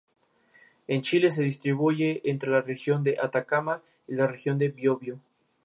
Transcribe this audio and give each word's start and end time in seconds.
En 0.87 1.01
Chile 1.03 1.29
se 1.29 1.43
distribuye 1.43 2.21
entre 2.23 2.49
la 2.49 2.61
Región 2.61 3.03
de 3.03 3.19
Atacama 3.21 3.83
y 4.07 4.15
la 4.15 4.25
Región 4.25 4.57
del 4.57 4.71
Biobio. 4.71 5.19